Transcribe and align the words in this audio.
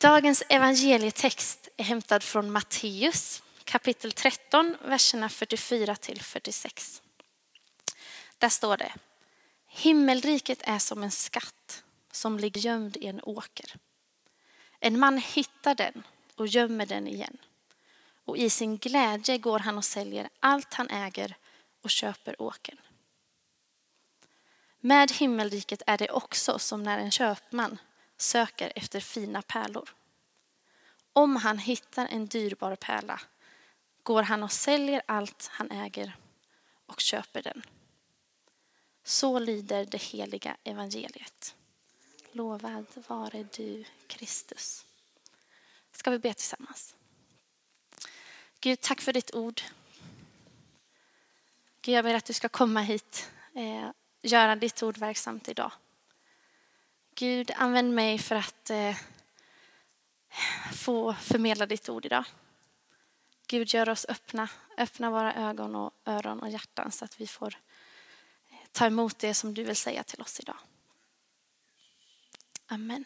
Dagens 0.00 0.42
evangelietext 0.48 1.68
är 1.76 1.84
hämtad 1.84 2.22
från 2.22 2.52
Matteus 2.52 3.42
kapitel 3.64 4.12
13, 4.12 4.76
verserna 4.84 5.28
44 5.28 5.96
till 5.96 6.22
46. 6.22 7.02
Där 8.38 8.48
står 8.48 8.76
det. 8.76 8.92
Himmelriket 9.66 10.62
är 10.62 10.78
som 10.78 11.02
en 11.02 11.10
skatt 11.10 11.84
som 12.12 12.38
ligger 12.38 12.60
gömd 12.60 12.96
i 12.96 13.06
en 13.06 13.20
åker. 13.22 13.76
En 14.80 14.98
man 14.98 15.18
hittar 15.18 15.74
den 15.74 16.02
och 16.34 16.46
gömmer 16.46 16.86
den 16.86 17.08
igen. 17.08 17.36
Och 18.24 18.36
i 18.36 18.50
sin 18.50 18.76
glädje 18.76 19.38
går 19.38 19.58
han 19.58 19.78
och 19.78 19.84
säljer 19.84 20.28
allt 20.40 20.74
han 20.74 20.90
äger 20.90 21.36
och 21.82 21.90
köper 21.90 22.42
åkern. 22.42 22.78
Med 24.80 25.10
himmelriket 25.10 25.82
är 25.86 25.98
det 25.98 26.10
också 26.10 26.58
som 26.58 26.82
när 26.82 26.98
en 26.98 27.10
köpman 27.10 27.78
söker 28.16 28.72
efter 28.76 29.00
fina 29.00 29.42
pärlor. 29.42 29.94
Om 31.12 31.36
han 31.36 31.58
hittar 31.58 32.06
en 32.06 32.26
dyrbar 32.26 32.76
pärla 32.76 33.20
går 34.02 34.22
han 34.22 34.42
och 34.42 34.52
säljer 34.52 35.02
allt 35.06 35.48
han 35.52 35.70
äger 35.70 36.16
och 36.86 37.00
köper 37.00 37.42
den. 37.42 37.62
Så 39.04 39.38
lyder 39.38 39.84
det 39.84 40.02
heliga 40.02 40.56
evangeliet. 40.64 41.54
Lovad 42.32 42.86
vare 43.08 43.46
du, 43.56 43.84
Kristus. 44.06 44.86
Ska 45.92 46.10
vi 46.10 46.18
be 46.18 46.34
tillsammans? 46.34 46.94
Gud, 48.60 48.80
tack 48.80 49.00
för 49.00 49.12
ditt 49.12 49.34
ord. 49.34 49.62
Gud, 51.82 51.94
jag 51.94 52.04
ber 52.04 52.14
att 52.14 52.24
du 52.24 52.32
ska 52.32 52.48
komma 52.48 52.80
hit, 52.80 53.30
eh, 53.54 53.90
göra 54.22 54.56
ditt 54.56 54.82
ord 54.82 54.98
verksamt 54.98 55.48
idag. 55.48 55.72
Gud, 57.18 57.50
använd 57.56 57.94
mig 57.94 58.18
för 58.18 58.34
att 58.34 58.70
eh, 58.70 58.96
få 60.72 61.14
förmedla 61.14 61.66
ditt 61.66 61.88
ord 61.88 62.06
idag. 62.06 62.24
Gud, 63.46 63.74
gör 63.74 63.88
oss 63.88 64.06
öppna. 64.08 64.48
Öppna 64.78 65.10
våra 65.10 65.34
ögon 65.34 65.74
och 65.74 65.94
öron 66.04 66.40
och 66.40 66.48
hjärtan 66.48 66.92
så 66.92 67.04
att 67.04 67.20
vi 67.20 67.26
får 67.26 67.54
eh, 68.48 68.56
ta 68.72 68.86
emot 68.86 69.18
det 69.18 69.34
som 69.34 69.54
du 69.54 69.64
vill 69.64 69.76
säga 69.76 70.02
till 70.02 70.20
oss 70.20 70.40
idag. 70.40 70.58
Amen. 72.66 73.04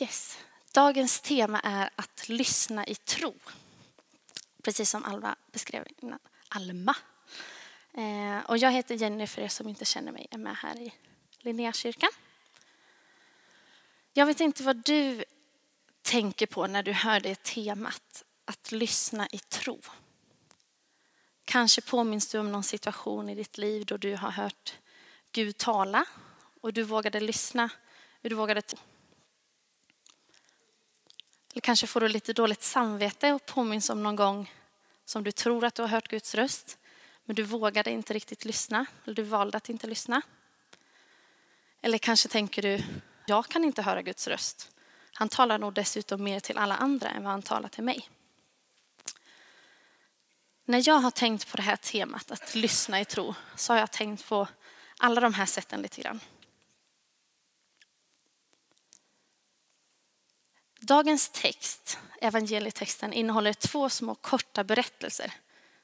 Yes. 0.00 0.38
Dagens 0.78 1.20
tema 1.20 1.60
är 1.60 1.90
att 1.96 2.28
lyssna 2.28 2.86
i 2.86 2.94
tro. 2.94 3.34
Precis 4.62 4.90
som 4.90 5.04
Alva 5.04 5.36
beskrev 5.52 5.84
innan. 5.98 6.18
Alma. 6.48 6.96
Eh, 7.94 8.38
och 8.50 8.58
jag 8.58 8.72
heter 8.72 8.94
Jenny 8.94 9.26
för 9.26 9.42
er 9.42 9.48
som 9.48 9.68
inte 9.68 9.84
känner 9.84 10.12
mig, 10.12 10.26
är 10.30 10.38
med 10.38 10.56
här 10.56 10.80
i 10.80 10.94
Linnéakyrkan. 11.38 12.10
Jag 14.12 14.26
vet 14.26 14.40
inte 14.40 14.62
vad 14.62 14.76
du 14.76 15.24
tänker 16.02 16.46
på 16.46 16.66
när 16.66 16.82
du 16.82 16.92
hör 16.92 17.20
det 17.20 17.42
temat, 17.42 18.24
att 18.44 18.72
lyssna 18.72 19.28
i 19.32 19.38
tro. 19.38 19.80
Kanske 21.44 21.80
påminns 21.80 22.28
du 22.28 22.38
om 22.38 22.52
någon 22.52 22.64
situation 22.64 23.28
i 23.28 23.34
ditt 23.34 23.58
liv 23.58 23.86
då 23.86 23.96
du 23.96 24.16
har 24.16 24.30
hört 24.30 24.76
Gud 25.32 25.58
tala 25.58 26.04
och 26.60 26.72
du 26.72 26.82
vågade 26.82 27.20
lyssna, 27.20 27.70
du 28.22 28.34
vågade 28.34 28.62
eller 31.52 31.60
kanske 31.60 31.86
får 31.86 32.00
du 32.00 32.08
lite 32.08 32.32
dåligt 32.32 32.62
samvete 32.62 33.32
och 33.32 33.46
påminns 33.46 33.90
om 33.90 34.02
någon 34.02 34.16
gång 34.16 34.52
som 35.04 35.24
du 35.24 35.32
tror 35.32 35.64
att 35.64 35.74
du 35.74 35.82
har 35.82 35.88
hört 35.88 36.08
Guds 36.08 36.34
röst, 36.34 36.78
men 37.24 37.36
du 37.36 37.42
vågade 37.42 37.90
inte 37.90 38.14
riktigt 38.14 38.44
lyssna, 38.44 38.86
eller 39.04 39.14
du 39.14 39.22
valde 39.22 39.56
att 39.56 39.68
inte 39.68 39.86
lyssna. 39.86 40.22
Eller 41.80 41.98
kanske 41.98 42.28
tänker 42.28 42.62
du, 42.62 42.82
jag 43.26 43.48
kan 43.48 43.64
inte 43.64 43.82
höra 43.82 44.02
Guds 44.02 44.28
röst. 44.28 44.70
Han 45.12 45.28
talar 45.28 45.58
nog 45.58 45.74
dessutom 45.74 46.24
mer 46.24 46.40
till 46.40 46.58
alla 46.58 46.76
andra 46.76 47.08
än 47.08 47.22
vad 47.22 47.32
han 47.32 47.42
talar 47.42 47.68
till 47.68 47.84
mig. 47.84 48.08
När 50.64 50.88
jag 50.88 50.94
har 50.94 51.10
tänkt 51.10 51.50
på 51.50 51.56
det 51.56 51.62
här 51.62 51.76
temat, 51.76 52.30
att 52.30 52.54
lyssna 52.54 53.00
i 53.00 53.04
tro, 53.04 53.34
så 53.56 53.72
har 53.72 53.80
jag 53.80 53.90
tänkt 53.90 54.28
på 54.28 54.48
alla 54.98 55.20
de 55.20 55.34
här 55.34 55.46
sätten 55.46 55.82
lite 55.82 56.00
grann. 56.00 56.20
Dagens 60.88 61.28
text, 61.28 61.98
evangelietexten, 62.20 63.12
innehåller 63.12 63.52
två 63.52 63.88
små 63.88 64.14
korta 64.14 64.64
berättelser. 64.64 65.32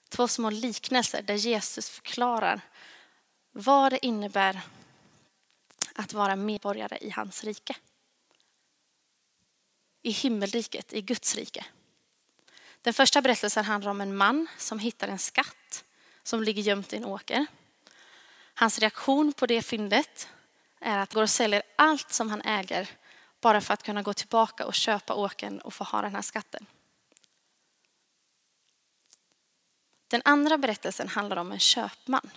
Två 0.08 0.28
små 0.28 0.50
liknelser 0.50 1.22
där 1.22 1.34
Jesus 1.34 1.90
förklarar 1.90 2.60
vad 3.52 3.92
det 3.92 4.06
innebär 4.06 4.60
att 5.94 6.12
vara 6.12 6.36
medborgare 6.36 6.98
i 7.00 7.10
hans 7.10 7.44
rike. 7.44 7.76
I 10.02 10.10
himmelriket, 10.10 10.92
i 10.92 11.00
Guds 11.00 11.34
rike. 11.34 11.64
Den 12.82 12.94
första 12.94 13.22
berättelsen 13.22 13.64
handlar 13.64 13.90
om 13.90 14.00
en 14.00 14.16
man 14.16 14.46
som 14.58 14.78
hittar 14.78 15.08
en 15.08 15.18
skatt 15.18 15.84
som 16.22 16.42
ligger 16.42 16.62
gömt 16.62 16.92
i 16.92 16.96
en 16.96 17.04
åker. 17.04 17.46
Hans 18.54 18.78
reaktion 18.78 19.32
på 19.32 19.46
det 19.46 19.62
fyndet 19.62 20.28
är 20.80 20.98
att 20.98 21.12
han 21.12 21.14
går 21.14 21.22
och 21.22 21.30
säljer 21.30 21.62
allt 21.76 22.12
som 22.12 22.30
han 22.30 22.42
äger 22.42 22.90
bara 23.44 23.60
för 23.60 23.74
att 23.74 23.82
kunna 23.82 24.02
gå 24.02 24.12
tillbaka 24.12 24.66
och 24.66 24.74
köpa 24.74 25.14
åken 25.14 25.60
och 25.60 25.74
få 25.74 25.84
ha 25.84 26.02
den 26.02 26.14
här 26.14 26.22
skatten. 26.22 26.66
Den 30.08 30.22
andra 30.24 30.58
berättelsen 30.58 31.08
handlar 31.08 31.36
om 31.36 31.52
en 31.52 31.58
köpman. 31.58 32.30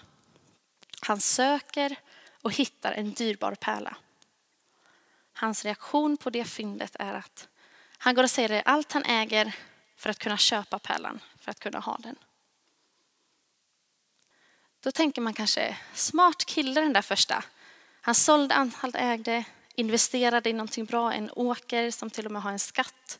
Han 1.01 1.19
söker 1.21 1.95
och 2.41 2.51
hittar 2.51 2.91
en 2.91 3.13
dyrbar 3.13 3.55
pärla. 3.55 3.97
Hans 5.33 5.65
reaktion 5.65 6.17
på 6.17 6.29
det 6.29 6.45
fyndet 6.45 6.95
är 6.99 7.13
att 7.13 7.47
han 7.97 8.15
går 8.15 8.23
och 8.23 8.31
säljer 8.31 8.63
allt 8.65 8.91
han 8.91 9.03
äger 9.03 9.55
för 9.95 10.09
att 10.09 10.19
kunna 10.19 10.37
köpa 10.37 10.79
pärlan, 10.79 11.19
för 11.39 11.51
att 11.51 11.59
kunna 11.59 11.79
ha 11.79 11.97
den. 11.97 12.15
Då 14.79 14.91
tänker 14.91 15.21
man 15.21 15.33
kanske, 15.33 15.77
smart 15.93 16.45
kille 16.45 16.81
den 16.81 16.93
där 16.93 17.01
första. 17.01 17.43
Han 18.01 18.15
sålde 18.15 18.55
allt 18.55 18.75
han 18.75 18.95
ägde, 18.95 19.45
investerade 19.77 20.49
i 20.49 20.53
någonting 20.53 20.85
bra, 20.85 21.13
en 21.13 21.31
åker 21.35 21.91
som 21.91 22.09
till 22.09 22.25
och 22.25 22.31
med 22.31 22.41
har 22.41 22.51
en 22.51 22.59
skatt. 22.59 23.19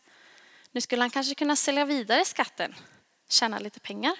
Nu 0.72 0.82
skulle 0.82 1.02
han 1.02 1.10
kanske 1.10 1.36
kunna 1.36 1.56
sälja 1.56 1.86
vidare 1.86 2.26
skatten, 2.26 2.76
tjäna 3.30 3.60
lite 3.60 3.80
pengar. 3.80 4.14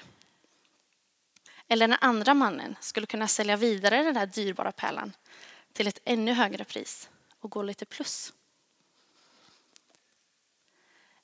Eller 1.68 1.88
den 1.88 1.98
andra 2.02 2.34
mannen 2.34 2.76
skulle 2.80 3.08
kunna 3.08 3.28
sälja 3.28 3.58
vidare 3.58 4.04
den 4.04 4.18
här 4.18 4.26
dyrbara 4.26 4.72
pärlan 4.72 5.14
till 5.74 5.88
ett 5.88 6.00
ännu 6.06 6.34
högre 6.34 6.64
pris 6.64 7.10
och 7.40 7.52
gå 7.52 7.62
lite 7.62 7.86
plus. 7.86 8.34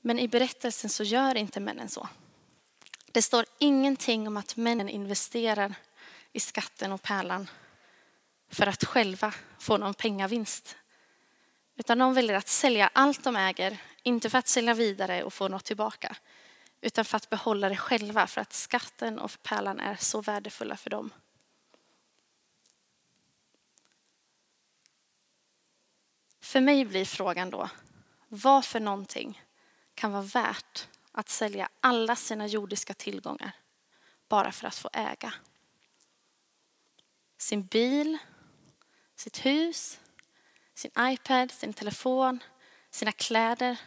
Men 0.02 0.20
i 0.20 0.28
berättelsen 0.28 0.90
så 0.90 1.04
gör 1.04 1.36
inte 1.36 1.60
männen 1.60 1.90
så. 1.90 2.10
Det 3.12 3.22
står 3.22 3.46
ingenting 3.60 4.28
om 4.28 4.38
att 4.38 4.56
männen 4.56 4.90
investerar 4.90 5.76
i 6.32 6.40
skatten 6.40 6.92
och 6.92 7.02
pärlan 7.02 7.50
för 8.50 8.68
att 8.68 8.84
själva 8.84 9.34
få 9.60 9.78
någon 9.78 9.94
pengavinst 9.94 10.76
utan 11.76 11.98
de 11.98 12.14
väljer 12.14 12.36
att 12.36 12.48
sälja 12.48 12.90
allt 12.94 13.24
de 13.24 13.36
äger, 13.36 13.78
inte 14.04 14.30
för 14.30 14.38
att 14.38 14.48
sälja 14.48 14.74
vidare 14.74 15.24
och 15.24 15.34
få 15.34 15.48
något 15.48 15.66
tillbaka, 15.66 16.16
utan 16.82 17.06
för 17.06 17.18
att 17.18 17.30
behålla 17.30 17.70
det 17.70 17.78
själva, 17.78 18.28
för 18.28 18.42
att 18.42 18.54
skatten 18.54 19.20
och 19.20 19.32
pärlan 19.44 19.80
är 19.80 19.96
så 19.96 20.22
värdefulla 20.22 20.78
för 20.78 20.90
dem. 20.90 21.14
För 26.42 26.62
mig 26.62 26.86
blir 26.86 27.06
frågan 27.06 27.50
då, 27.50 27.70
vad 28.28 28.66
för 28.66 28.80
någonting 28.80 29.42
kan 29.96 30.12
vara 30.12 30.22
värt 30.22 30.88
att 31.12 31.30
sälja 31.30 31.70
alla 31.80 32.16
sina 32.16 32.48
jordiska 32.48 32.94
tillgångar 32.94 33.52
bara 34.28 34.52
för 34.52 34.68
att 34.68 34.76
få 34.76 34.90
äga? 34.94 35.34
Sin 37.38 37.66
bil, 37.66 38.18
sitt 39.16 39.46
hus, 39.46 40.00
sin 40.74 40.92
iPad, 41.00 41.52
sin 41.52 41.74
telefon, 41.74 42.44
sina 42.90 43.12
kläder. 43.12 43.78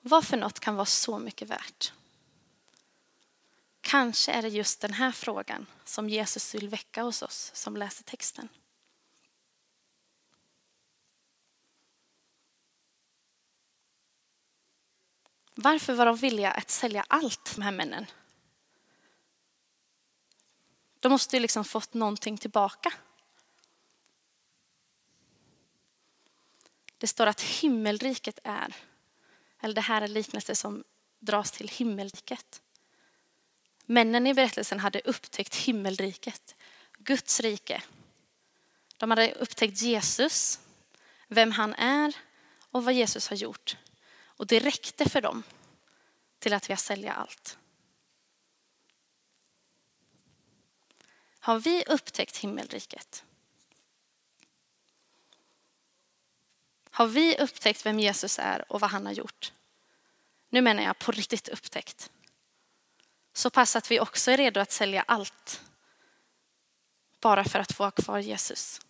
Vad 0.00 0.26
för 0.26 0.36
något 0.36 0.60
kan 0.60 0.74
vara 0.74 0.86
så 0.86 1.18
mycket 1.18 1.48
värt? 1.48 1.92
Kanske 3.80 4.32
är 4.32 4.42
det 4.42 4.48
just 4.48 4.80
den 4.80 4.92
här 4.92 5.12
frågan 5.12 5.66
som 5.84 6.08
Jesus 6.08 6.54
vill 6.54 6.68
väcka 6.68 7.02
hos 7.02 7.22
oss 7.22 7.50
som 7.54 7.76
läser 7.76 8.04
texten. 8.04 8.48
Varför 15.54 15.94
var 15.94 16.06
de 16.06 16.16
villiga 16.16 16.50
att 16.50 16.70
sälja 16.70 17.04
allt, 17.08 17.56
de 17.56 17.62
här 17.62 17.72
männen? 17.72 18.06
De 21.00 21.08
måste 21.08 21.36
ju 21.36 21.40
liksom 21.40 21.64
fått 21.64 21.94
någonting 21.94 22.38
tillbaka. 22.38 22.92
Det 26.98 27.06
står 27.06 27.26
att 27.26 27.40
himmelriket 27.40 28.38
är, 28.44 28.76
eller 29.60 29.74
det 29.74 29.80
här 29.80 30.02
är 30.02 30.08
liknelse 30.08 30.54
som 30.54 30.84
dras 31.18 31.52
till 31.52 31.68
himmelriket. 31.68 32.62
Männen 33.86 34.26
i 34.26 34.34
berättelsen 34.34 34.80
hade 34.80 35.00
upptäckt 35.00 35.54
himmelriket, 35.54 36.54
Guds 36.98 37.40
rike. 37.40 37.82
De 38.96 39.10
hade 39.10 39.32
upptäckt 39.32 39.82
Jesus, 39.82 40.60
vem 41.28 41.52
han 41.52 41.74
är 41.74 42.16
och 42.70 42.84
vad 42.84 42.94
Jesus 42.94 43.28
har 43.28 43.36
gjort. 43.36 43.76
Och 44.24 44.46
det 44.46 44.58
räckte 44.58 45.08
för 45.08 45.20
dem 45.20 45.42
till 46.38 46.52
att 46.52 46.68
vilja 46.68 46.76
sälja 46.76 47.12
allt. 47.12 47.58
Har 51.38 51.58
vi 51.58 51.84
upptäckt 51.86 52.36
himmelriket? 52.36 53.24
Har 56.96 57.06
vi 57.06 57.38
upptäckt 57.38 57.86
vem 57.86 57.98
Jesus 57.98 58.38
är 58.38 58.72
och 58.72 58.80
vad 58.80 58.90
han 58.90 59.06
har 59.06 59.12
gjort? 59.12 59.52
Nu 60.48 60.60
menar 60.60 60.82
jag 60.82 60.98
på 60.98 61.12
riktigt 61.12 61.48
upptäckt. 61.48 62.10
Så 63.32 63.50
pass 63.50 63.76
att 63.76 63.90
vi 63.90 64.00
också 64.00 64.30
är 64.30 64.36
redo 64.36 64.60
att 64.60 64.72
sälja 64.72 65.04
allt 65.08 65.62
bara 67.20 67.44
för 67.44 67.58
att 67.58 67.72
få 67.72 67.84
ha 67.84 67.90
kvar 67.90 68.18
Jesus. 68.18 68.80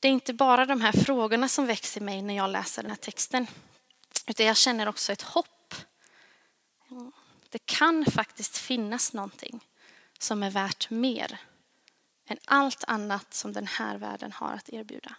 Det 0.00 0.08
är 0.08 0.12
inte 0.12 0.34
bara 0.34 0.66
de 0.66 0.80
här 0.80 0.92
frågorna 0.92 1.48
som 1.48 1.66
växer 1.66 2.00
i 2.00 2.04
mig 2.04 2.22
när 2.22 2.36
jag 2.36 2.50
läser 2.50 2.82
den 2.82 2.90
här 2.90 2.98
texten, 2.98 3.46
utan 4.26 4.46
jag 4.46 4.56
känner 4.56 4.88
också 4.88 5.12
ett 5.12 5.22
hopp. 5.22 5.74
Det 7.48 7.66
kan 7.66 8.06
faktiskt 8.06 8.58
finnas 8.58 9.12
någonting 9.12 9.60
som 10.18 10.42
är 10.42 10.50
värt 10.50 10.90
mer 10.90 11.40
än 12.26 12.38
allt 12.44 12.84
annat 12.84 13.34
som 13.34 13.52
den 13.52 13.66
här 13.66 13.98
världen 13.98 14.32
har 14.32 14.52
att 14.52 14.68
erbjuda. 14.68 15.16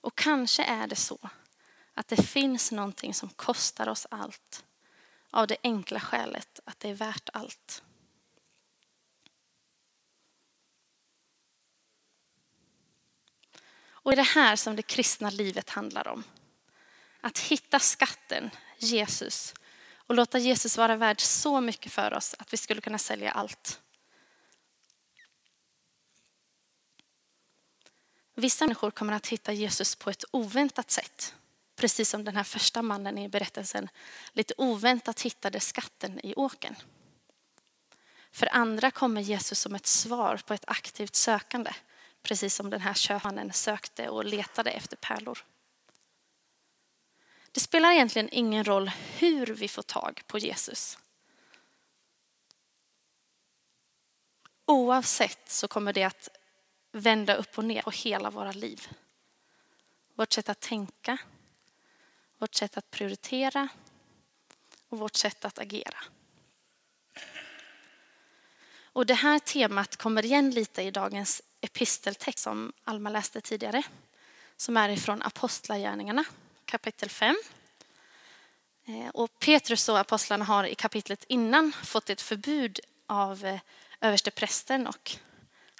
Och 0.00 0.18
kanske 0.18 0.64
är 0.64 0.86
det 0.86 0.96
så 0.96 1.18
att 1.94 2.08
det 2.08 2.22
finns 2.22 2.72
någonting 2.72 3.14
som 3.14 3.28
kostar 3.28 3.88
oss 3.88 4.06
allt 4.10 4.64
av 5.30 5.46
det 5.46 5.56
enkla 5.62 6.00
skälet 6.00 6.60
att 6.64 6.80
det 6.80 6.88
är 6.88 6.94
värt 6.94 7.28
allt. 7.32 7.82
Och 14.02 14.10
det 14.10 14.14
är 14.14 14.16
det 14.16 14.22
här 14.22 14.56
som 14.56 14.76
det 14.76 14.82
kristna 14.82 15.30
livet 15.30 15.70
handlar 15.70 16.08
om. 16.08 16.24
Att 17.20 17.38
hitta 17.38 17.78
skatten, 17.78 18.50
Jesus, 18.78 19.54
och 19.94 20.14
låta 20.14 20.38
Jesus 20.38 20.78
vara 20.78 20.96
värd 20.96 21.20
så 21.20 21.60
mycket 21.60 21.92
för 21.92 22.14
oss 22.14 22.34
att 22.38 22.52
vi 22.52 22.56
skulle 22.56 22.80
kunna 22.80 22.98
sälja 22.98 23.32
allt. 23.32 23.81
Vissa 28.42 28.64
människor 28.64 28.90
kommer 28.90 29.12
att 29.12 29.26
hitta 29.26 29.52
Jesus 29.52 29.96
på 29.96 30.10
ett 30.10 30.24
oväntat 30.30 30.90
sätt. 30.90 31.34
Precis 31.76 32.10
som 32.10 32.24
den 32.24 32.36
här 32.36 32.44
första 32.44 32.82
mannen 32.82 33.18
i 33.18 33.28
berättelsen 33.28 33.88
lite 34.32 34.54
oväntat 34.56 35.20
hittade 35.20 35.60
skatten 35.60 36.20
i 36.26 36.34
åken. 36.34 36.76
För 38.32 38.54
andra 38.54 38.90
kommer 38.90 39.20
Jesus 39.20 39.58
som 39.58 39.74
ett 39.74 39.86
svar 39.86 40.40
på 40.46 40.54
ett 40.54 40.64
aktivt 40.66 41.14
sökande. 41.14 41.72
Precis 42.22 42.54
som 42.54 42.70
den 42.70 42.80
här 42.80 42.94
köpmannen 42.94 43.52
sökte 43.52 44.08
och 44.08 44.24
letade 44.24 44.70
efter 44.70 44.96
pärlor. 44.96 45.44
Det 47.52 47.60
spelar 47.60 47.92
egentligen 47.92 48.28
ingen 48.32 48.64
roll 48.64 48.90
hur 49.18 49.46
vi 49.46 49.68
får 49.68 49.82
tag 49.82 50.22
på 50.26 50.38
Jesus. 50.38 50.98
Oavsett 54.66 55.50
så 55.50 55.68
kommer 55.68 55.92
det 55.92 56.04
att 56.04 56.28
vända 56.92 57.34
upp 57.34 57.58
och 57.58 57.64
ner 57.64 57.82
på 57.82 57.90
hela 57.90 58.30
våra 58.30 58.52
liv. 58.52 58.88
Vårt 60.14 60.32
sätt 60.32 60.48
att 60.48 60.60
tänka, 60.60 61.18
vårt 62.38 62.54
sätt 62.54 62.76
att 62.76 62.90
prioritera 62.90 63.68
och 64.88 64.98
vårt 64.98 65.16
sätt 65.16 65.44
att 65.44 65.58
agera. 65.58 65.98
Och 68.94 69.06
det 69.06 69.14
här 69.14 69.38
temat 69.38 69.96
kommer 69.96 70.24
igen 70.24 70.50
lite 70.50 70.82
i 70.82 70.90
dagens 70.90 71.42
episteltext 71.60 72.38
som 72.38 72.72
Alma 72.84 73.10
läste 73.10 73.40
tidigare, 73.40 73.82
som 74.56 74.76
är 74.76 74.88
ifrån 74.88 75.22
Apostlagärningarna 75.22 76.24
kapitel 76.72 77.10
5. 77.10 77.36
Eh, 78.84 79.08
och 79.08 79.38
Petrus 79.38 79.88
och 79.88 79.98
apostlarna 79.98 80.44
har 80.44 80.64
i 80.64 80.74
kapitlet 80.74 81.24
innan 81.28 81.72
fått 81.72 82.10
ett 82.10 82.20
förbud 82.20 82.80
av 83.06 83.44
eh, 83.44 83.60
översteprästen 84.00 84.86
och 84.86 85.16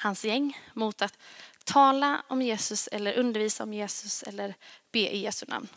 hans 0.02 0.24
gäng 0.24 0.58
mot 0.74 1.02
att 1.02 1.18
tala 1.64 2.22
om 2.28 2.42
Jesus 2.42 2.86
eller 2.86 3.18
undervisa 3.18 3.62
om 3.62 3.72
Jesus 3.72 4.22
eller 4.22 4.54
be 4.92 4.98
i 4.98 5.18
Jesu 5.18 5.46
namn. 5.48 5.68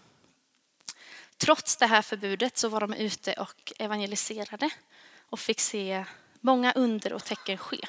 Trots 1.37 1.77
det 1.77 1.85
här 1.85 2.01
förbudet 2.01 2.57
så 2.57 2.69
var 2.69 2.81
de 2.81 2.93
ute 2.93 3.33
och 3.33 3.73
evangeliserade 3.79 4.69
och 5.29 5.39
fick 5.39 5.59
se 5.59 6.05
många 6.41 6.71
under 6.71 7.13
och 7.13 7.23
tecken 7.23 7.57
ske. 7.57 7.87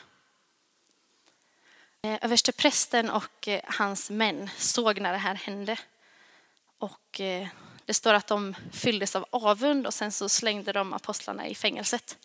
Eh, 2.03 2.19
översteprästen 2.23 3.11
och 3.11 3.49
eh, 3.49 3.61
hans 3.65 4.11
män 4.11 4.50
såg 4.56 5.00
när 5.00 5.12
det 5.12 5.19
här 5.19 5.35
hände 5.35 5.79
och 6.79 7.21
eh, 7.21 7.49
det 7.85 7.94
står 7.94 8.15
att 8.15 8.27
de 8.27 8.55
fylldes 8.73 9.17
av 9.17 9.27
avund 9.31 9.87
och 9.87 9.94
sen 9.94 10.12
så 10.12 10.29
slängde 10.29 10.73
de 10.73 10.93
apostlarna 10.93 11.47
i 11.47 11.55
fängelset. 11.55 12.19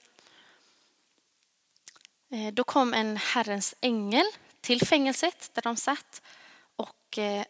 Eh, 2.34 2.54
då 2.54 2.64
kom 2.64 2.94
en 2.94 3.18
Herrens 3.18 3.76
ängel 3.82 4.26
till 4.62 4.86
fängelset 4.86 5.50
där 5.54 5.62
de 5.62 5.76
satt 5.76 6.22
och 6.76 7.18
eh, 7.18 7.46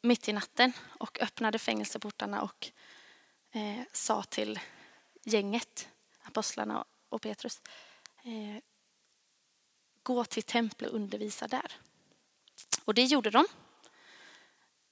mitt 0.00 0.28
i 0.28 0.32
natten 0.32 0.72
och 0.82 1.22
öppnade 1.22 1.58
fängelseportarna 1.58 2.42
och 2.42 2.70
eh, 3.52 3.80
sa 3.92 4.22
till 4.22 4.60
gänget, 5.24 5.88
apostlarna 6.22 6.84
och 7.08 7.22
Petrus, 7.22 7.60
gå 10.02 10.24
till 10.24 10.42
templet 10.42 10.90
och 10.90 10.96
undervisa 10.96 11.48
där. 11.48 11.72
Och 12.84 12.94
det 12.94 13.04
gjorde 13.04 13.30
de. 13.30 13.46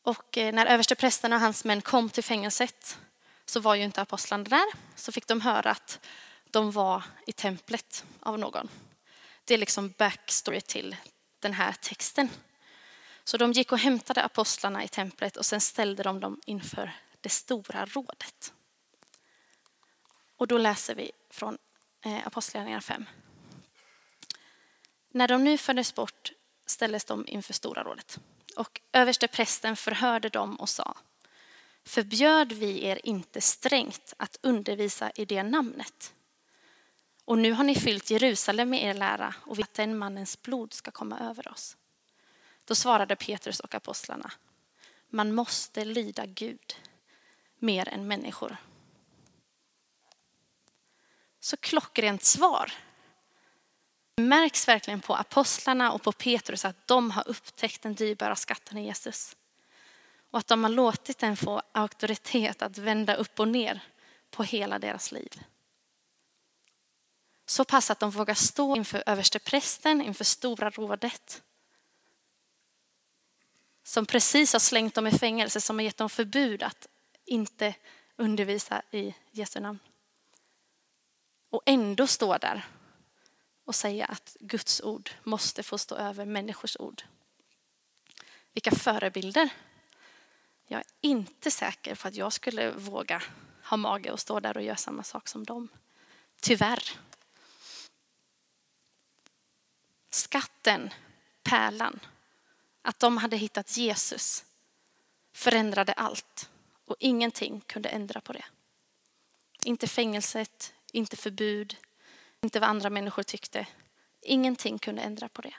Och 0.02 0.36
när 0.36 0.66
översteprästen 0.66 1.32
och 1.32 1.40
hans 1.40 1.64
män 1.64 1.82
kom 1.82 2.10
till 2.10 2.24
fängelset 2.24 2.98
så 3.44 3.60
var 3.60 3.74
ju 3.74 3.84
inte 3.84 4.02
apostlarna 4.02 4.44
där. 4.44 4.64
Så 4.94 5.12
fick 5.12 5.26
de 5.26 5.40
höra 5.40 5.70
att 5.70 6.06
de 6.44 6.70
var 6.70 7.04
i 7.26 7.32
templet 7.32 8.04
av 8.20 8.38
någon. 8.38 8.68
Det 9.44 9.54
är 9.54 9.58
liksom 9.58 9.94
backstory 9.98 10.60
till 10.60 10.96
den 11.38 11.52
här 11.52 11.72
texten. 11.72 12.28
Så 13.24 13.36
de 13.36 13.52
gick 13.52 13.72
och 13.72 13.78
hämtade 13.78 14.22
apostlarna 14.22 14.84
i 14.84 14.88
templet 14.88 15.36
och 15.36 15.46
sen 15.46 15.60
ställde 15.60 16.02
de 16.02 16.20
dem 16.20 16.40
inför 16.46 16.92
det 17.20 17.28
stora 17.28 17.86
rådet. 17.86 18.52
Och 20.36 20.46
då 20.46 20.58
läser 20.58 20.94
vi 20.94 21.12
från 21.30 21.58
eh, 22.04 22.26
Apostlagärningarna 22.26 22.80
5. 22.80 23.06
När 25.08 25.28
de 25.28 25.44
nu 25.44 25.58
fördes 25.58 25.94
bort 25.94 26.32
ställdes 26.66 27.04
de 27.04 27.24
inför 27.28 27.52
stora 27.52 27.82
rådet. 27.82 28.18
Och 28.56 28.80
överste 28.92 29.28
prästen 29.28 29.76
förhörde 29.76 30.28
dem 30.28 30.56
och 30.56 30.68
sa, 30.68 30.96
förbjöd 31.84 32.52
vi 32.52 32.84
er 32.84 33.00
inte 33.04 33.40
strängt 33.40 34.14
att 34.16 34.36
undervisa 34.42 35.10
i 35.10 35.24
det 35.24 35.42
namnet? 35.42 36.14
Och 37.24 37.38
nu 37.38 37.52
har 37.52 37.64
ni 37.64 37.74
fyllt 37.74 38.10
Jerusalem 38.10 38.70
med 38.70 38.84
er 38.84 38.94
lära 38.94 39.34
och 39.38 39.58
vill 39.58 39.64
att 39.64 39.74
den 39.74 39.98
mannens 39.98 40.42
blod 40.42 40.72
ska 40.72 40.90
komma 40.90 41.18
över 41.18 41.48
oss. 41.48 41.76
Då 42.64 42.74
svarade 42.74 43.16
Petrus 43.16 43.60
och 43.60 43.74
apostlarna, 43.74 44.32
man 45.08 45.34
måste 45.34 45.84
lyda 45.84 46.26
Gud 46.26 46.76
mer 47.58 47.88
än 47.88 48.08
människor. 48.08 48.56
Så 51.40 51.56
klockrent 51.56 52.24
svar 52.24 52.72
det 54.14 54.22
märks 54.22 54.68
verkligen 54.68 55.00
på 55.00 55.14
apostlarna 55.14 55.92
och 55.92 56.02
på 56.02 56.12
Petrus 56.12 56.64
att 56.64 56.86
de 56.86 57.10
har 57.10 57.28
upptäckt 57.28 57.82
den 57.82 57.94
dyrbara 57.94 58.36
skatten 58.36 58.78
i 58.78 58.84
Jesus. 58.84 59.36
Och 60.30 60.38
att 60.38 60.46
de 60.46 60.64
har 60.64 60.70
låtit 60.70 61.18
den 61.18 61.36
få 61.36 61.62
auktoritet 61.72 62.62
att 62.62 62.78
vända 62.78 63.14
upp 63.14 63.40
och 63.40 63.48
ner 63.48 63.80
på 64.30 64.42
hela 64.42 64.78
deras 64.78 65.12
liv. 65.12 65.40
Så 67.52 67.64
pass 67.64 67.90
att 67.90 68.00
de 68.00 68.10
vågar 68.10 68.34
stå 68.34 68.76
inför 68.76 69.02
översteprästen, 69.06 70.02
inför 70.02 70.24
stora 70.24 70.70
rådet. 70.70 71.42
Som 73.82 74.06
precis 74.06 74.52
har 74.52 74.60
slängt 74.60 74.94
dem 74.94 75.06
i 75.06 75.10
fängelse, 75.10 75.60
som 75.60 75.78
har 75.78 75.84
gett 75.84 75.96
dem 75.96 76.10
förbud 76.10 76.62
att 76.62 76.86
inte 77.24 77.74
undervisa 78.16 78.82
i 78.90 79.14
Jesu 79.30 79.60
namn. 79.60 79.78
Och 81.50 81.62
ändå 81.66 82.06
stå 82.06 82.38
där 82.38 82.66
och 83.64 83.74
säga 83.74 84.06
att 84.06 84.36
Guds 84.40 84.80
ord 84.80 85.10
måste 85.22 85.62
få 85.62 85.78
stå 85.78 85.94
över 85.94 86.24
människors 86.24 86.76
ord. 86.76 87.02
Vilka 88.52 88.70
förebilder. 88.70 89.50
Jag 90.66 90.80
är 90.80 90.86
inte 91.00 91.50
säker 91.50 91.94
på 91.94 92.08
att 92.08 92.14
jag 92.14 92.32
skulle 92.32 92.70
våga 92.70 93.22
ha 93.64 93.76
mage 93.76 94.12
att 94.12 94.20
stå 94.20 94.40
där 94.40 94.56
och 94.56 94.62
göra 94.62 94.76
samma 94.76 95.02
sak 95.02 95.28
som 95.28 95.44
dem. 95.44 95.68
Tyvärr. 96.40 97.11
Skatten, 100.14 100.90
pärlan, 101.42 102.00
att 102.82 102.98
de 102.98 103.16
hade 103.16 103.36
hittat 103.36 103.76
Jesus 103.76 104.44
förändrade 105.32 105.92
allt 105.92 106.50
och 106.84 106.96
ingenting 106.98 107.60
kunde 107.60 107.88
ändra 107.88 108.20
på 108.20 108.32
det. 108.32 108.44
Inte 109.64 109.86
fängelset, 109.86 110.74
inte 110.92 111.16
förbud, 111.16 111.76
inte 112.40 112.60
vad 112.60 112.68
andra 112.68 112.90
människor 112.90 113.22
tyckte. 113.22 113.66
Ingenting 114.20 114.78
kunde 114.78 115.02
ändra 115.02 115.28
på 115.28 115.42
det. 115.42 115.54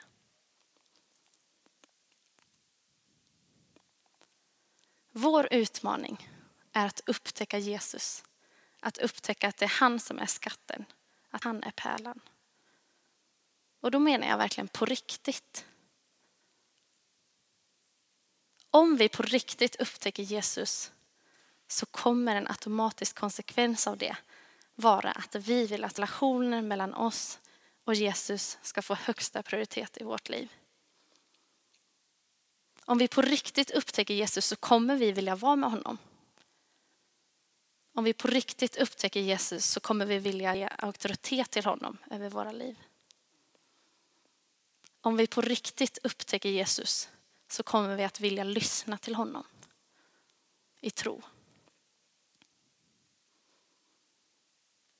Vår 5.10 5.48
utmaning 5.50 6.30
är 6.72 6.86
att 6.86 7.00
upptäcka 7.06 7.58
Jesus. 7.58 8.24
Att 8.80 8.98
upptäcka 8.98 9.48
att 9.48 9.56
det 9.56 9.64
är 9.64 9.80
han 9.80 10.00
som 10.00 10.18
är 10.18 10.26
skatten, 10.26 10.84
att 11.30 11.44
han 11.44 11.62
är 11.62 11.70
pärlan. 11.70 12.20
Och 13.84 13.90
då 13.90 13.98
menar 13.98 14.28
jag 14.28 14.38
verkligen 14.38 14.68
på 14.68 14.84
riktigt. 14.84 15.64
Om 18.70 18.96
vi 18.96 19.08
på 19.08 19.22
riktigt 19.22 19.76
upptäcker 19.76 20.22
Jesus 20.22 20.92
så 21.68 21.86
kommer 21.86 22.36
en 22.36 22.48
automatisk 22.48 23.18
konsekvens 23.18 23.86
av 23.86 23.98
det 23.98 24.16
vara 24.74 25.10
att 25.10 25.34
vi 25.34 25.66
vill 25.66 25.84
att 25.84 25.98
relationen 25.98 26.68
mellan 26.68 26.94
oss 26.94 27.38
och 27.84 27.94
Jesus 27.94 28.58
ska 28.62 28.82
få 28.82 28.94
högsta 28.94 29.42
prioritet 29.42 30.00
i 30.00 30.04
vårt 30.04 30.28
liv. 30.28 30.52
Om 32.84 32.98
vi 32.98 33.08
på 33.08 33.22
riktigt 33.22 33.70
upptäcker 33.70 34.14
Jesus 34.14 34.46
så 34.46 34.56
kommer 34.56 34.96
vi 34.96 35.12
vilja 35.12 35.36
vara 35.36 35.56
med 35.56 35.70
honom. 35.70 35.98
Om 37.94 38.04
vi 38.04 38.12
på 38.12 38.28
riktigt 38.28 38.76
upptäcker 38.76 39.20
Jesus 39.20 39.66
så 39.66 39.80
kommer 39.80 40.06
vi 40.06 40.18
vilja 40.18 40.54
ge 40.54 40.68
auktoritet 40.78 41.50
till 41.50 41.64
honom 41.64 41.98
över 42.10 42.30
våra 42.30 42.52
liv. 42.52 42.76
Om 45.04 45.16
vi 45.16 45.26
på 45.26 45.40
riktigt 45.40 45.98
upptäcker 46.02 46.48
Jesus 46.48 47.08
så 47.48 47.62
kommer 47.62 47.96
vi 47.96 48.04
att 48.04 48.20
vilja 48.20 48.44
lyssna 48.44 48.98
till 48.98 49.14
honom 49.14 49.46
i 50.80 50.90
tro. 50.90 51.22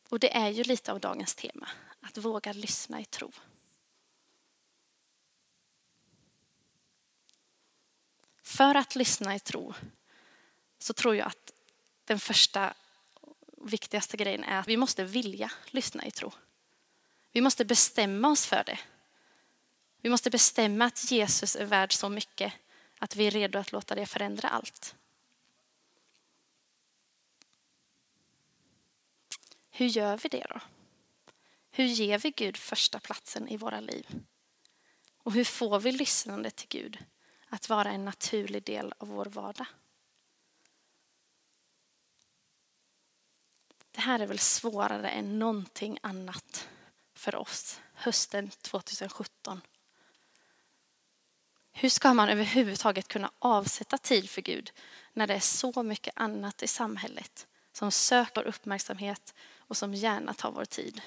Och 0.09 0.19
det 0.19 0.37
är 0.37 0.49
ju 0.49 0.65
lite 0.65 0.93
av 0.93 1.01
dagens 1.01 1.35
tema, 1.35 1.69
att 2.01 2.19
våga 2.19 2.53
lyssna 2.53 3.01
i 3.01 3.05
tro. 3.05 3.33
För 8.43 8.75
att 8.75 8.95
lyssna 8.95 9.35
i 9.35 9.41
tro 9.41 9.75
så 10.79 10.93
tror 10.93 11.17
jag 11.17 11.27
att 11.27 11.53
den 12.05 12.21
första 12.21 12.75
viktigaste 13.63 14.17
grejen 14.17 14.45
är 14.45 14.61
att 14.61 14.69
vi 14.69 14.77
måste 14.77 15.05
vilja 15.05 15.53
lyssna 15.67 16.07
i 16.07 16.11
tro. 16.11 16.33
Vi 17.33 17.41
måste 17.41 17.65
bestämma 17.65 18.29
oss 18.29 18.47
för 18.47 18.65
det. 18.65 18.79
Vi 20.05 20.11
måste 20.11 20.31
bestämma 20.31 20.85
att 20.85 21.11
Jesus 21.11 21.57
är 21.57 21.65
värd 21.65 21.93
så 21.93 22.09
mycket 22.09 22.53
att 22.99 23.17
vi 23.17 23.27
är 23.27 23.31
redo 23.31 23.59
att 23.59 23.73
låta 23.73 23.95
det 23.95 24.07
förändra 24.07 24.49
allt. 24.49 24.95
Hur 29.71 29.87
gör 29.87 30.17
vi 30.17 30.29
det 30.29 30.47
då? 30.49 30.61
Hur 31.71 31.85
ger 31.85 32.19
vi 32.19 32.31
Gud 32.31 32.57
första 32.57 33.01
platsen 33.01 33.49
i 33.49 33.57
våra 33.57 33.81
liv? 33.81 34.07
Och 35.19 35.33
hur 35.33 35.45
får 35.45 35.81
vi 35.81 35.93
lyssnande 35.93 36.51
till 36.51 36.69
Gud 36.69 37.05
att 37.49 37.69
vara 37.69 37.93
en 37.93 38.05
naturlig 38.05 38.65
del 38.65 38.95
av 38.99 39.09
vår 39.09 39.27
vardag? 39.27 39.67
Det 43.91 44.01
här 44.01 44.21
är 44.21 44.27
väl 44.27 44.39
svårare 44.39 45.09
än 45.09 45.39
någonting 45.39 45.99
annat 46.03 46.69
för 47.15 47.35
oss 47.35 47.81
hösten 47.93 48.51
2017. 48.51 49.61
Hur 51.77 51.89
ska 51.89 52.15
man 52.15 52.29
överhuvudtaget 52.29 53.09
kunna 53.09 53.31
avsätta 53.39 53.99
tid 53.99 54.31
för 54.31 54.43
Gud 54.43 54.73
när 55.13 55.27
det 55.27 55.35
är 55.35 55.41
så 55.41 55.83
mycket 55.83 56.13
annat 56.17 56.63
i 56.63 56.67
samhället 56.67 57.47
som 57.73 57.91
söker 57.91 58.43
uppmärksamhet 58.43 59.35
och 59.59 59.77
som 59.77 59.95
gärna 59.95 60.35
tar 60.35 60.53
vår 60.53 60.65
tid? 60.65 61.03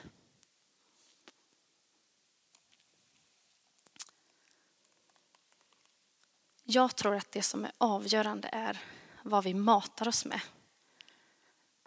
Jag 6.64 6.96
tror 6.96 7.16
att 7.16 7.32
det 7.32 7.42
som 7.42 7.66
är 7.66 7.72
avgörande 7.78 8.50
är 8.52 8.80
vad 9.24 9.44
vi 9.44 9.54
matar 9.54 10.08
oss 10.08 10.26
med. 10.26 10.42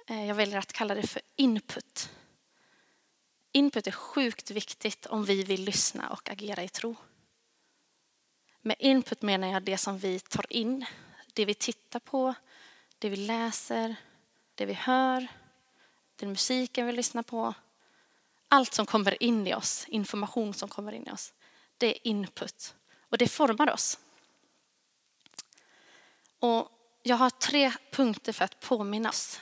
Eh, 0.07 0.27
jag 0.27 0.35
väljer 0.35 0.59
att 0.59 0.73
kalla 0.73 0.95
det 0.95 1.07
för 1.07 1.23
input. 1.37 2.11
Input 3.53 3.87
är 3.87 3.93
sjukt 3.93 4.51
viktigt 4.51 5.07
om 5.07 5.25
vi 5.25 5.43
vill 5.43 5.65
lyssna 5.65 6.09
och 6.11 6.31
agera 6.31 6.63
i 6.63 6.69
tro. 6.69 6.97
Med 8.63 8.77
input 8.79 9.23
menar 9.23 9.49
jag 9.49 9.63
det 9.63 9.79
som 9.79 9.99
vi 9.99 10.21
tar 10.21 10.53
in, 10.53 10.87
det 11.35 11.45
vi 11.45 11.55
tittar 11.55 12.01
på, 12.01 12.35
det 12.99 13.09
vi 13.09 13.17
läser, 13.17 13.97
det 14.55 14.67
vi 14.67 14.73
hör, 14.73 15.27
den 16.17 16.29
musiken 16.29 16.87
vi 16.87 16.93
lyssnar 16.93 17.23
på. 17.23 17.55
Allt 18.49 18.75
som 18.75 18.87
kommer 18.87 19.23
in 19.23 19.47
i 19.47 19.55
oss, 19.55 19.87
information 19.89 20.55
som 20.55 20.69
kommer 20.69 20.93
in 20.93 21.07
i 21.07 21.11
oss, 21.11 21.33
det 21.79 21.87
är 21.87 22.07
input 22.07 22.75
och 22.99 23.19
det 23.19 23.29
formar 23.29 23.71
oss. 23.71 23.99
Och 26.39 26.69
jag 27.03 27.17
har 27.17 27.31
tre 27.31 27.73
punkter 27.93 28.33
för 28.33 28.45
att 28.45 28.61
påminna 28.61 29.09
oss 29.09 29.41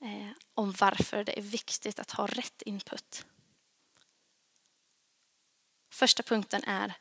eh, 0.00 0.30
om 0.54 0.72
varför 0.72 1.24
det 1.24 1.38
är 1.38 1.42
viktigt 1.42 1.98
att 1.98 2.10
ha 2.10 2.26
rätt 2.26 2.62
input. 2.62 3.26
Första 5.90 6.22
punkten 6.22 6.64
är 6.64 6.94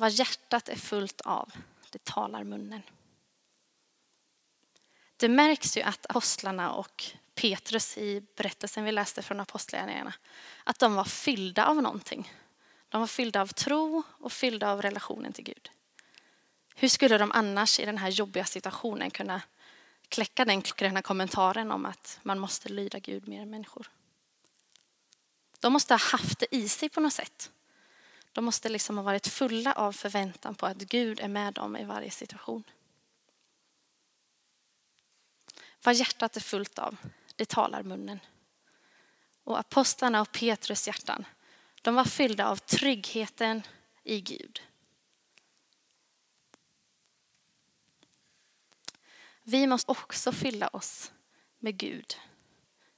vad 0.00 0.10
hjärtat 0.10 0.68
är 0.68 0.76
fullt 0.76 1.20
av, 1.20 1.52
det 1.90 2.04
talar 2.04 2.44
munnen. 2.44 2.82
Det 5.16 5.28
märks 5.28 5.76
ju 5.76 5.82
att 5.82 6.06
apostlarna 6.08 6.72
och 6.72 7.04
Petrus 7.34 7.98
i 7.98 8.22
berättelsen 8.36 8.84
vi 8.84 8.92
läste 8.92 9.22
från 9.22 9.40
apostlagärningarna, 9.40 10.14
att 10.64 10.78
de 10.78 10.94
var 10.94 11.04
fyllda 11.04 11.66
av 11.66 11.82
någonting. 11.82 12.32
De 12.88 13.00
var 13.00 13.08
fyllda 13.08 13.40
av 13.40 13.46
tro 13.46 14.02
och 14.08 14.32
fyllda 14.32 14.70
av 14.70 14.82
relationen 14.82 15.32
till 15.32 15.44
Gud. 15.44 15.70
Hur 16.74 16.88
skulle 16.88 17.18
de 17.18 17.32
annars 17.32 17.80
i 17.80 17.84
den 17.84 17.98
här 17.98 18.08
jobbiga 18.08 18.44
situationen 18.44 19.10
kunna 19.10 19.42
kläcka 20.08 20.44
den 20.44 20.62
klockrena 20.62 21.02
kommentaren 21.02 21.70
om 21.70 21.86
att 21.86 22.18
man 22.22 22.38
måste 22.38 22.68
lyda 22.68 22.98
Gud 22.98 23.28
mer 23.28 23.42
än 23.42 23.50
människor? 23.50 23.90
De 25.60 25.72
måste 25.72 25.94
ha 25.94 25.98
haft 25.98 26.38
det 26.38 26.54
i 26.56 26.68
sig 26.68 26.88
på 26.88 27.00
något 27.00 27.12
sätt. 27.12 27.50
De 28.36 28.44
måste 28.44 28.68
liksom 28.68 28.96
ha 28.96 29.04
varit 29.04 29.26
fulla 29.26 29.72
av 29.72 29.92
förväntan 29.92 30.54
på 30.54 30.66
att 30.66 30.76
Gud 30.76 31.20
är 31.20 31.28
med 31.28 31.54
dem 31.54 31.76
i 31.76 31.84
varje 31.84 32.10
situation. 32.10 32.64
Vad 35.82 35.94
hjärtat 35.94 36.36
är 36.36 36.40
fullt 36.40 36.78
av, 36.78 36.96
det 37.36 37.48
talar 37.48 37.82
munnen. 37.82 38.20
Och 39.44 39.58
apostlarna 39.58 40.20
och 40.20 40.32
Petrus 40.32 40.86
hjärtan, 40.86 41.24
de 41.82 41.94
var 41.94 42.04
fyllda 42.04 42.48
av 42.48 42.56
tryggheten 42.56 43.62
i 44.02 44.20
Gud. 44.20 44.62
Vi 49.42 49.66
måste 49.66 49.90
också 49.90 50.32
fylla 50.32 50.68
oss 50.68 51.12
med 51.58 51.76
Gud 51.76 52.16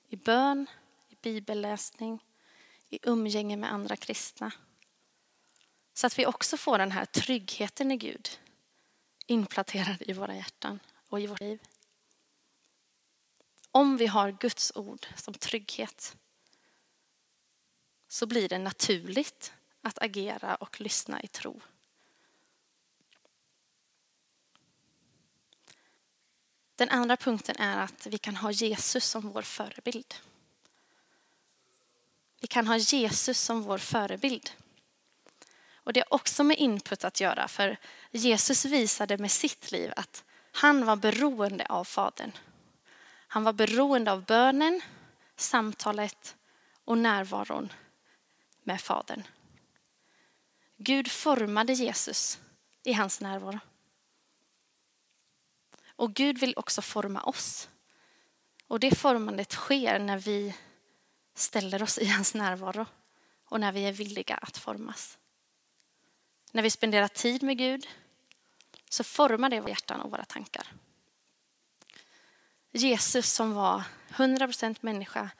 i 0.09 0.16
bön, 0.16 0.66
i 1.09 1.16
bibelläsning, 1.23 2.25
i 2.88 2.99
umgänge 3.02 3.57
med 3.57 3.73
andra 3.73 3.97
kristna 3.97 4.52
så 5.99 6.07
att 6.07 6.19
vi 6.19 6.26
också 6.26 6.57
får 6.57 6.78
den 6.78 6.93
här 6.93 7.05
tryggheten 7.05 7.90
i 7.90 7.97
Gud 7.97 8.38
inplanterad 9.26 10.02
i 10.02 10.12
våra 10.12 10.37
hjärtan 10.37 10.81
och 11.09 11.21
i 11.21 11.26
vårt 11.26 11.40
liv. 11.40 11.59
Om 13.71 13.97
vi 13.97 14.07
har 14.07 14.31
Guds 14.33 14.73
ord 14.75 15.07
som 15.17 15.35
trygghet 15.35 16.17
så 18.09 18.26
blir 18.26 18.49
det 18.49 18.59
naturligt 18.59 19.52
att 19.81 20.02
agera 20.02 20.55
och 20.55 20.81
lyssna 20.81 21.23
i 21.23 21.26
tro. 21.26 21.61
Den 26.75 26.88
andra 26.88 27.17
punkten 27.17 27.57
är 27.57 27.78
att 27.78 28.07
vi 28.07 28.19
kan 28.19 28.37
ha 28.37 28.50
Jesus 28.50 29.05
som 29.05 29.31
vår 29.31 29.43
förebild. 29.43 30.14
Vi 32.40 32.47
kan 32.47 32.67
ha 32.67 32.76
Jesus 32.76 33.40
som 33.40 33.62
vår 33.62 33.78
förebild. 33.78 34.50
Och 35.88 35.95
det 35.95 36.00
har 36.00 36.14
också 36.14 36.45
med 36.45 36.59
input 36.59 37.04
att 37.04 37.21
göra, 37.21 37.49
för 37.49 37.76
Jesus 38.11 38.64
visade 38.64 39.18
med 39.18 39.30
sitt 39.30 39.73
liv 39.73 39.92
att 39.97 40.25
han 40.52 40.87
var 40.87 40.97
beroende 40.97 41.66
av 41.66 41.85
Fadern. 41.85 42.33
Han 43.28 43.45
var 43.45 43.52
beroende 43.52 44.12
av 44.12 44.25
bönen, 44.25 44.80
samtalet 45.37 46.37
och 46.85 46.99
närvaron 46.99 47.73
med 48.62 48.80
Fadern. 48.80 49.23
Gud 50.76 51.11
formade 51.11 51.73
Jesus 51.73 52.40
i 52.85 52.92
hans 52.92 53.21
närvaro. 53.21 53.61
Och 55.97 56.14
Gud 56.14 56.38
vill 56.38 56.54
också 56.57 56.83
forma 56.83 57.23
oss. 57.23 57.68
Och 58.66 58.80
det 58.80 58.99
formandet 58.99 59.52
sker 59.52 59.99
när 59.99 60.18
vi 60.18 60.54
ställer 61.35 61.83
oss 61.83 61.99
i 61.99 62.07
hans 62.07 62.35
närvaro 62.35 62.87
och 63.45 63.61
när 63.61 63.73
vi 63.73 63.85
är 63.85 63.92
villiga 63.92 64.35
att 64.35 64.57
formas. 64.57 65.18
När 66.52 66.62
vi 66.62 66.71
spenderar 66.71 67.09
tid 67.09 67.43
med 67.43 67.59
Gud 67.59 67.88
så 68.90 69.05
formar 69.05 69.49
det 69.49 69.61
våra 69.61 69.71
hjärtan 69.71 70.00
och 70.00 70.11
våra 70.11 70.25
tankar. 70.25 70.73
Jesus 72.73 73.33
som 73.33 73.55
var 73.55 73.83
100% 74.09 74.76
människa 74.81 75.31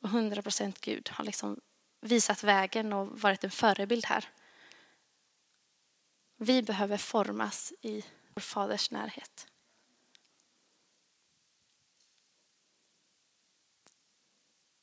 och 0.00 0.08
100% 0.08 0.76
Gud 0.80 1.08
har 1.12 1.24
liksom 1.24 1.60
visat 2.00 2.44
vägen 2.44 2.92
och 2.92 3.20
varit 3.20 3.44
en 3.44 3.50
förebild 3.50 4.06
här. 4.06 4.28
Vi 6.36 6.62
behöver 6.62 6.96
formas 6.96 7.72
i 7.80 8.04
vår 8.34 8.40
faders 8.40 8.90
närhet. 8.90 9.46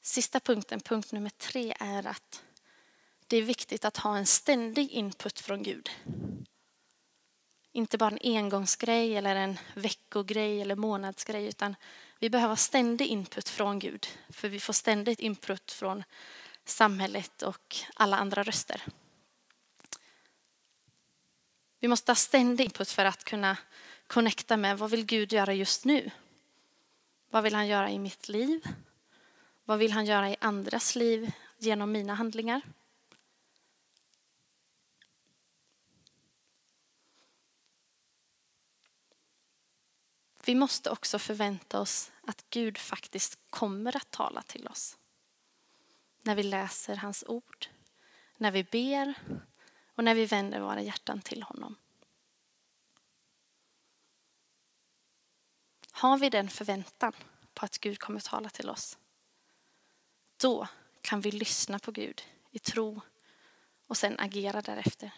Sista 0.01 0.39
punkten, 0.39 0.79
punkt 0.79 1.11
nummer 1.11 1.29
tre, 1.29 1.73
är 1.79 2.07
att 2.07 2.43
det 3.29 3.37
är 3.37 3.41
viktigt 3.41 3.85
att 3.85 3.97
ha 3.97 4.17
en 4.17 4.25
ständig 4.25 4.91
input 4.91 5.39
från 5.39 5.63
Gud. 5.63 5.89
Inte 7.71 7.97
bara 7.97 8.09
en 8.09 8.37
engångsgrej 8.37 9.15
eller 9.15 9.35
en 9.35 9.59
veckogrej 9.73 10.61
eller 10.61 10.75
månadsgrej 10.75 11.45
utan 11.45 11.75
vi 12.19 12.29
behöver 12.29 12.55
ständig 12.55 13.07
input 13.07 13.49
från 13.49 13.79
Gud. 13.79 14.07
För 14.29 14.49
vi 14.49 14.59
får 14.59 14.73
ständigt 14.73 15.19
input 15.19 15.71
från 15.71 16.03
samhället 16.65 17.41
och 17.41 17.75
alla 17.93 18.17
andra 18.17 18.43
röster. 18.43 18.81
Vi 21.79 21.87
måste 21.87 22.11
ha 22.11 22.15
ständig 22.15 22.63
input 22.63 22.91
för 22.91 23.05
att 23.05 23.23
kunna 23.23 23.57
connecta 24.07 24.57
med 24.57 24.77
vad 24.77 24.91
vill 24.91 25.05
Gud 25.05 25.33
göra 25.33 25.53
just 25.53 25.85
nu? 25.85 26.11
Vad 27.29 27.43
vill 27.43 27.55
han 27.55 27.67
göra 27.67 27.89
i 27.89 27.99
mitt 27.99 28.29
liv? 28.29 28.61
Vad 29.65 29.79
vill 29.79 29.91
han 29.91 30.05
göra 30.05 30.29
i 30.29 30.35
andras 30.39 30.95
liv 30.95 31.31
genom 31.57 31.91
mina 31.91 32.13
handlingar? 32.13 32.61
Vi 40.45 40.55
måste 40.55 40.89
också 40.89 41.19
förvänta 41.19 41.79
oss 41.79 42.11
att 42.21 42.45
Gud 42.49 42.77
faktiskt 42.77 43.39
kommer 43.49 43.97
att 43.97 44.11
tala 44.11 44.41
till 44.41 44.67
oss. 44.67 44.97
När 46.21 46.35
vi 46.35 46.43
läser 46.43 46.95
hans 46.95 47.23
ord, 47.27 47.67
när 48.37 48.51
vi 48.51 48.63
ber 48.63 49.13
och 49.95 50.03
när 50.03 50.15
vi 50.15 50.25
vänder 50.25 50.59
våra 50.59 50.81
hjärtan 50.81 51.21
till 51.21 51.43
honom. 51.43 51.75
Har 55.91 56.17
vi 56.17 56.29
den 56.29 56.49
förväntan 56.49 57.13
på 57.53 57.65
att 57.65 57.77
Gud 57.77 57.99
kommer 57.99 58.17
att 58.17 58.25
tala 58.25 58.49
till 58.49 58.69
oss, 58.69 58.97
då 60.37 60.67
kan 61.01 61.21
vi 61.21 61.31
lyssna 61.31 61.79
på 61.79 61.91
Gud 61.91 62.21
i 62.51 62.59
tro 62.59 63.01
och 63.87 63.97
sen 63.97 64.19
agera 64.19 64.61
därefter. 64.61 65.11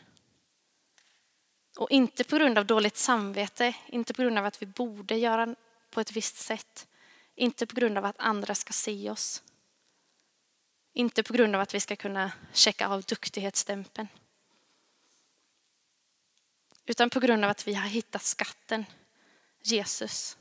Och 1.78 1.92
inte 1.92 2.24
på 2.24 2.38
grund 2.38 2.58
av 2.58 2.66
dåligt 2.66 2.98
samvete, 2.98 3.76
inte 3.88 4.14
på 4.14 4.22
grund 4.22 4.38
av 4.38 4.46
att 4.46 4.62
vi 4.62 4.66
borde 4.66 5.18
göra 5.18 5.56
på 5.90 6.02
ett 6.02 6.12
visst 6.12 6.38
sätt, 6.38 6.88
inte 7.36 7.66
på 7.66 7.76
grund 7.76 7.98
av 7.98 8.06
att 8.06 8.20
andra 8.20 8.56
ska 8.56 8.74
se 8.74 9.10
oss. 9.10 9.44
Inte 10.94 11.24
på 11.24 11.34
grund 11.34 11.56
av 11.56 11.62
att 11.62 11.74
vi 11.74 11.80
ska 11.80 11.96
kunna 11.96 12.32
checka 12.54 12.88
av 12.88 13.02
duktighetsstämpeln. 13.02 14.08
Utan 16.86 17.10
på 17.10 17.20
grund 17.20 17.46
av 17.46 17.52
att 17.52 17.68
vi 17.68 17.74
har 17.74 17.88
hittat 17.88 18.24
skatten, 18.24 18.86
Jesus. 19.62 20.38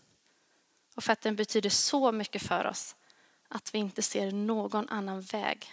Och 0.94 1.04
för 1.04 1.12
att 1.12 1.20
den 1.20 1.36
betyder 1.36 1.70
så 1.70 2.12
mycket 2.12 2.42
för 2.42 2.64
oss 2.64 2.96
att 3.48 3.74
vi 3.74 3.78
inte 3.78 4.02
ser 4.02 4.32
någon 4.32 4.88
annan 4.88 5.20
väg 5.20 5.72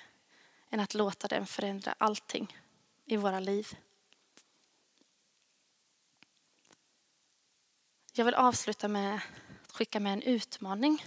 än 0.70 0.80
att 0.80 0.94
låta 0.94 1.28
den 1.28 1.46
förändra 1.46 1.96
allting 1.98 2.58
i 3.06 3.18
våra 3.18 3.40
liv. 3.40 3.76
Jag 8.18 8.26
vill 8.26 8.36
avsluta 8.36 8.88
med 8.88 9.16
att 9.16 9.72
skicka 9.72 10.00
med 10.00 10.14
en 10.14 10.22
utmaning. 10.22 11.06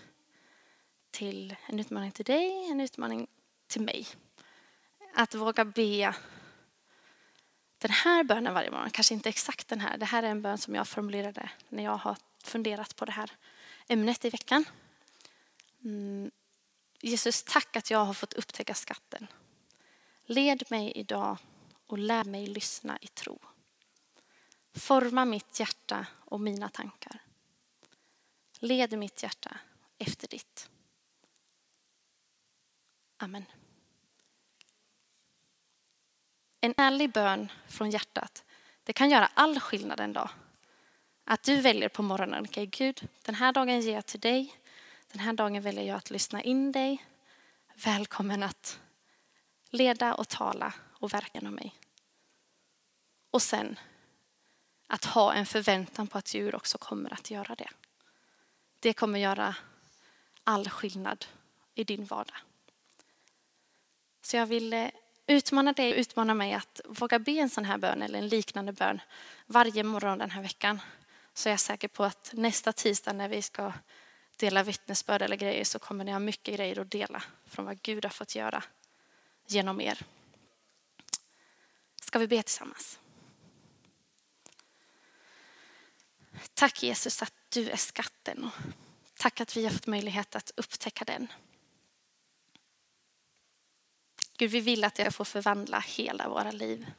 Till, 1.10 1.56
en 1.66 1.80
utmaning 1.80 2.12
till 2.12 2.24
dig, 2.24 2.70
en 2.70 2.80
utmaning 2.80 3.26
till 3.66 3.80
mig. 3.80 4.06
Att 5.14 5.34
våga 5.34 5.64
be 5.64 6.14
den 7.78 7.90
här 7.90 8.24
bönen 8.24 8.54
varje 8.54 8.70
morgon, 8.70 8.90
kanske 8.90 9.14
inte 9.14 9.28
exakt 9.28 9.68
den 9.68 9.80
här. 9.80 9.98
Det 9.98 10.04
här 10.04 10.22
är 10.22 10.28
en 10.28 10.42
bön 10.42 10.58
som 10.58 10.74
jag 10.74 10.88
formulerade 10.88 11.50
när 11.68 11.84
jag 11.84 11.96
har 11.96 12.16
funderat 12.44 12.96
på 12.96 13.04
det 13.04 13.12
här 13.12 13.30
ämnet 13.88 14.24
i 14.24 14.30
veckan. 14.30 14.64
Mm. 15.84 16.30
Jesus, 17.00 17.42
tack 17.42 17.76
att 17.76 17.90
jag 17.90 18.04
har 18.04 18.14
fått 18.14 18.32
upptäcka 18.32 18.74
skatten. 18.74 19.26
Led 20.24 20.62
mig 20.70 20.92
idag 20.94 21.38
och 21.86 21.98
lär 21.98 22.24
mig 22.24 22.46
lyssna 22.46 22.98
i 23.00 23.06
tro. 23.06 23.38
Forma 24.74 25.24
mitt 25.24 25.60
hjärta 25.60 26.06
och 26.30 26.40
mina 26.40 26.68
tankar. 26.68 27.22
Led 28.58 28.98
mitt 28.98 29.22
hjärta 29.22 29.56
efter 29.98 30.28
ditt. 30.28 30.70
Amen. 33.16 33.44
En 36.60 36.74
ärlig 36.76 37.12
bön 37.12 37.52
från 37.68 37.90
hjärtat, 37.90 38.44
det 38.84 38.92
kan 38.92 39.10
göra 39.10 39.26
all 39.26 39.60
skillnad 39.60 40.00
en 40.00 40.12
dag. 40.12 40.30
Att 41.24 41.42
du 41.42 41.60
väljer 41.60 41.88
på 41.88 42.02
morgonen, 42.02 42.44
okej 42.44 42.68
okay, 42.68 42.86
Gud, 42.86 43.08
den 43.24 43.34
här 43.34 43.52
dagen 43.52 43.80
ger 43.80 43.94
jag 43.94 44.06
till 44.06 44.20
dig. 44.20 44.54
Den 45.12 45.20
här 45.20 45.32
dagen 45.32 45.62
väljer 45.62 45.84
jag 45.84 45.96
att 45.96 46.10
lyssna 46.10 46.42
in 46.42 46.72
dig. 46.72 47.06
Välkommen 47.74 48.42
att 48.42 48.80
leda 49.70 50.14
och 50.14 50.28
tala 50.28 50.74
och 50.92 51.14
verka 51.14 51.30
genom 51.34 51.54
mig. 51.54 51.74
Och 53.30 53.42
sen 53.42 53.78
att 54.90 55.04
ha 55.04 55.32
en 55.32 55.46
förväntan 55.46 56.06
på 56.06 56.18
att 56.18 56.34
djur 56.34 56.54
också 56.54 56.78
kommer 56.78 57.12
att 57.12 57.30
göra 57.30 57.54
det. 57.54 57.68
Det 58.80 58.92
kommer 58.92 59.18
göra 59.18 59.54
all 60.44 60.68
skillnad 60.68 61.26
i 61.74 61.84
din 61.84 62.04
vardag. 62.04 62.36
Så 64.22 64.36
jag 64.36 64.46
vill 64.46 64.72
eh, 64.72 64.88
utmana 65.26 65.72
dig 65.72 65.92
och 65.92 65.98
utmana 65.98 66.34
mig 66.34 66.54
att 66.54 66.80
våga 66.84 67.18
be 67.18 67.32
en 67.32 67.50
sån 67.50 67.64
här 67.64 67.78
bön 67.78 68.02
eller 68.02 68.18
en 68.18 68.28
liknande 68.28 68.72
bön 68.72 69.00
varje 69.46 69.82
morgon 69.82 70.18
den 70.18 70.30
här 70.30 70.42
veckan. 70.42 70.80
Så 71.34 71.48
är 71.48 71.52
jag 71.52 71.60
säker 71.60 71.88
på 71.88 72.04
att 72.04 72.30
nästa 72.34 72.72
tisdag 72.72 73.12
när 73.12 73.28
vi 73.28 73.42
ska 73.42 73.72
dela 74.36 74.62
vittnesbörd 74.62 75.22
eller 75.22 75.36
grejer 75.36 75.64
så 75.64 75.78
kommer 75.78 76.04
ni 76.04 76.12
ha 76.12 76.18
mycket 76.18 76.56
grejer 76.56 76.80
att 76.80 76.90
dela 76.90 77.22
från 77.46 77.64
vad 77.64 77.82
Gud 77.82 78.04
har 78.04 78.10
fått 78.10 78.34
göra 78.34 78.64
genom 79.46 79.80
er. 79.80 80.02
Ska 82.02 82.18
vi 82.18 82.26
be 82.26 82.42
tillsammans? 82.42 82.98
Tack 86.54 86.82
Jesus 86.82 87.22
att 87.22 87.34
du 87.48 87.70
är 87.70 87.76
skatten 87.76 88.44
och 88.44 88.52
tack 89.14 89.40
att 89.40 89.56
vi 89.56 89.64
har 89.64 89.72
fått 89.72 89.86
möjlighet 89.86 90.36
att 90.36 90.50
upptäcka 90.56 91.04
den. 91.04 91.32
Gud, 94.36 94.50
vi 94.50 94.60
vill 94.60 94.84
att 94.84 94.98
jag 94.98 95.14
får 95.14 95.24
förvandla 95.24 95.80
hela 95.80 96.28
våra 96.28 96.50
liv. 96.50 96.92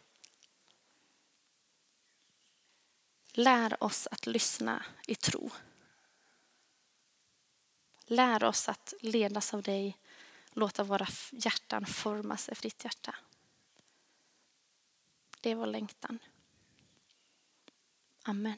Lär 3.33 3.83
oss 3.83 4.07
att 4.11 4.25
lyssna 4.25 4.85
i 5.07 5.15
tro. 5.15 5.51
Lär 8.05 8.43
oss 8.43 8.69
att 8.69 8.93
ledas 9.01 9.53
av 9.53 9.61
dig, 9.61 9.97
låta 10.51 10.83
våra 10.83 11.07
hjärtan 11.31 11.85
formas 11.85 12.49
efter 12.49 12.63
ditt 12.63 12.83
hjärta. 12.83 13.15
Det 15.41 15.49
är 15.49 15.55
vår 15.55 15.65
längtan. 15.65 16.19
Amen. 18.23 18.57